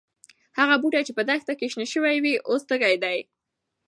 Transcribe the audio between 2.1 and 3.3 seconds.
وو، اوس تږي دي.